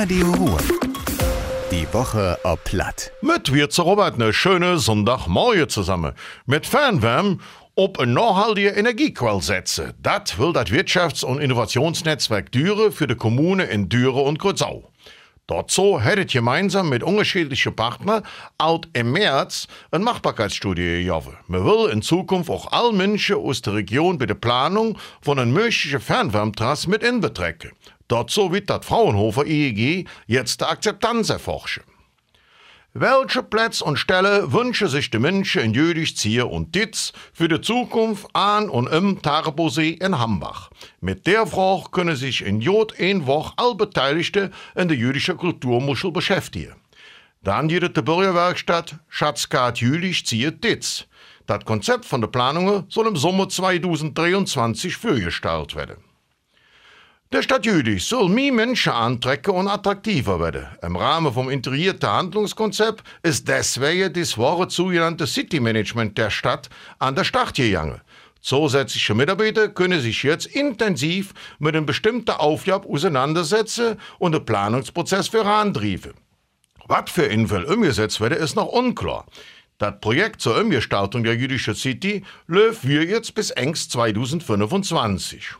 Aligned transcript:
Radio 0.00 0.30
Ruhr. 0.30 0.58
Die 1.72 1.92
Woche 1.92 2.38
ob 2.44 2.62
Platt. 2.62 3.10
Mit 3.20 3.52
wir 3.52 3.68
zu 3.68 3.82
Robert 3.82 4.14
eine 4.14 4.32
schöne 4.32 4.78
Sonntagmorgen 4.78 5.68
zusammen. 5.68 6.12
Mit 6.46 6.66
Fernwärme 6.66 7.38
ob 7.74 7.98
ein 7.98 8.12
nachhaltige 8.12 8.68
Energiequell 8.68 9.42
setzen. 9.42 9.94
Das 10.00 10.38
will 10.38 10.52
das 10.52 10.66
Wirtschafts- 10.66 11.24
und 11.24 11.40
Innovationsnetzwerk 11.40 12.52
Düre 12.52 12.92
für 12.92 13.08
die 13.08 13.16
Kommune 13.16 13.64
in 13.64 13.88
Düre 13.88 14.20
und 14.20 14.38
Grützau. 14.38 14.88
Dazu 15.48 15.98
hättet 15.98 16.30
gemeinsam 16.30 16.90
mit 16.90 17.02
unterschiedlichen 17.02 17.74
Partnern 17.74 18.22
alt 18.58 18.86
im 18.92 19.12
März 19.12 19.66
eine 19.90 20.04
Machbarkeitsstudie 20.04 21.00
gejoffen. 21.00 21.38
Man 21.46 21.64
will 21.64 21.90
in 21.90 22.02
Zukunft 22.02 22.50
auch 22.50 22.70
alle 22.70 22.92
Menschen 22.92 23.36
aus 23.36 23.62
der 23.62 23.72
Region 23.72 24.18
bei 24.18 24.26
der 24.26 24.34
Planung 24.34 24.98
von 25.22 25.38
einer 25.38 25.50
möglichen 25.50 26.00
Fernwärmtrasse 26.00 26.90
mit 26.90 27.02
inbetrecken. 27.02 27.72
Dazu 28.08 28.52
wird 28.52 28.68
das 28.68 28.84
Fraunhofer 28.84 29.46
IEG 29.46 30.06
jetzt 30.26 30.60
die 30.60 30.66
Akzeptanz 30.66 31.30
erforschen. 31.30 31.82
Welche 32.94 33.42
Plätze 33.42 33.84
und 33.84 33.98
Stellen 33.98 34.50
wünschen 34.50 34.88
sich 34.88 35.10
die 35.10 35.18
Menschen 35.18 35.60
in 35.60 35.74
Jüdisch, 35.74 36.16
Zier 36.16 36.50
und 36.50 36.74
Ditz 36.74 37.12
für 37.34 37.46
die 37.46 37.60
Zukunft 37.60 38.26
an 38.32 38.70
und 38.70 38.86
im 38.86 39.20
Tarbosee 39.20 39.90
in 39.90 40.18
Hambach? 40.18 40.70
Mit 41.02 41.26
der 41.26 41.46
Frage 41.46 41.90
können 41.90 42.16
sich 42.16 42.40
in 42.40 42.62
Jod 42.62 42.98
ein 42.98 43.26
Woche 43.26 43.52
alle 43.58 43.74
Beteiligten 43.74 44.54
in 44.74 44.88
der 44.88 44.96
jüdischen 44.96 45.36
Kulturmuschel 45.36 46.12
beschäftigen. 46.12 46.76
Dann 47.42 47.68
geht 47.68 47.94
die 47.94 48.02
Bürgerwerkstatt 48.02 48.96
Schatzkat 49.08 49.80
Jüdisch, 49.80 50.24
Zier, 50.24 50.50
Ditz. 50.50 51.04
Das 51.46 51.66
Konzept 51.66 52.06
von 52.06 52.22
der 52.22 52.28
Planungen 52.28 52.86
soll 52.88 53.06
im 53.06 53.16
Sommer 53.16 53.50
2023 53.50 54.96
vorgestellt 54.96 55.76
werden. 55.76 56.07
Der 57.30 57.42
Stadt 57.42 57.66
Jülich 57.66 58.06
soll 58.06 58.30
Menschen 58.30 58.90
antrekken 58.90 59.52
und 59.52 59.68
attraktiver 59.68 60.40
werden. 60.40 60.66
Im 60.80 60.96
Rahmen 60.96 61.30
vom 61.30 61.50
integrierten 61.50 62.08
Handlungskonzept 62.08 63.04
ist 63.22 63.46
deswegen 63.46 64.10
das 64.14 64.38
wahre 64.38 64.70
sogenannte 64.70 65.26
City 65.26 65.60
Management 65.60 66.16
der 66.16 66.30
Stadt 66.30 66.70
an 66.98 67.14
der 67.14 67.24
Start 67.24 67.54
gegangen. 67.54 68.00
Zusätzliche 68.40 69.14
Mitarbeiter 69.14 69.68
können 69.68 70.00
sich 70.00 70.22
jetzt 70.22 70.46
intensiv 70.46 71.34
mit 71.58 71.76
einem 71.76 71.84
bestimmten 71.84 72.30
Aufgabe 72.30 72.88
auseinandersetzen 72.88 73.98
und 74.18 74.32
den 74.32 74.46
Planungsprozess 74.46 75.28
vorantreiben. 75.28 76.14
Was 76.86 77.10
für 77.10 77.24
Infall 77.24 77.64
umgesetzt 77.64 78.22
wird, 78.22 78.32
ist 78.32 78.56
noch 78.56 78.68
unklar. 78.68 79.26
Das 79.76 80.00
Projekt 80.00 80.40
zur 80.40 80.58
Umgestaltung 80.58 81.24
der 81.24 81.36
jüdischen 81.36 81.74
City 81.74 82.24
läuft 82.46 82.88
wir 82.88 83.04
jetzt 83.04 83.34
bis 83.34 83.50
engst 83.50 83.90
2025. 83.90 85.58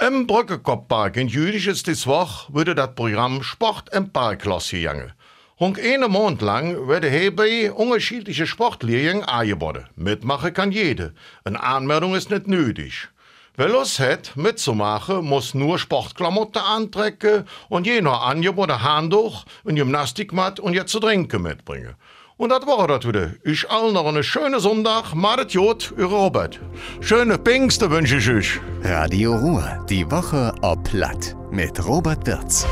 Im 0.00 0.26
Brückenkopfpark 0.26 1.16
in 1.18 1.28
dies 1.28 2.06
Woche 2.08 2.52
würde 2.52 2.74
das 2.74 2.96
Programm 2.96 3.44
Sport 3.44 3.94
im 3.94 4.10
Park 4.10 4.44
losgegangen. 4.44 5.12
Und 5.54 5.78
einen 5.78 6.10
Monat 6.10 6.42
lang 6.42 6.88
werden 6.88 7.12
hierbei 7.12 7.70
unterschiedliche 7.70 8.48
Sportlehrgänge 8.48 9.28
angeboten. 9.28 9.86
Mitmachen 9.94 10.52
kann 10.52 10.72
jeder. 10.72 11.12
Eine 11.44 11.62
Anmeldung 11.62 12.16
ist 12.16 12.28
nicht 12.28 12.48
nötig. 12.48 13.08
Wer 13.54 13.68
Lust 13.68 14.00
hat, 14.00 14.34
mitzumachen, 14.34 15.24
muss 15.24 15.54
nur 15.54 15.78
Sportklamotten 15.78 16.60
antrecken 16.60 17.46
und 17.68 17.86
je 17.86 18.00
nach 18.00 18.22
Angebot 18.22 18.72
ein 18.72 18.82
Handtuch, 18.82 19.44
ein 19.64 19.76
Gymnastikmatt 19.76 20.58
und 20.58 20.74
jetzt 20.74 20.90
zu 20.90 20.98
trinken 20.98 21.42
mitbringen. 21.42 21.94
Und 22.36 22.50
das 22.50 22.66
war 22.66 22.88
das 22.88 23.06
wieder. 23.06 23.30
Ich 23.44 23.70
allen 23.70 23.94
noch 23.94 24.06
einen 24.06 24.24
schönen 24.24 24.58
Sonntag. 24.58 25.14
Macht 25.14 25.52
Jod, 25.52 25.94
Ihr 25.96 26.06
Robert. 26.06 26.60
Schöne 27.00 27.38
Pfingste 27.38 27.90
wünsche 27.90 28.16
ich 28.16 28.28
euch. 28.28 28.60
Radio 28.82 29.36
Ruhr. 29.36 29.84
Die 29.88 30.10
Woche 30.10 30.52
ob 30.62 30.82
Platt. 30.82 31.36
Mit 31.52 31.86
Robert 31.86 32.26
Wirz. 32.26 32.66